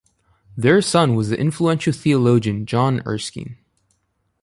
Their 0.57 0.81
son 0.81 1.13
was 1.13 1.29
the 1.29 1.39
influential 1.39 1.93
theologian 1.93 2.65
John 2.65 3.03
Erskine. 3.05 3.59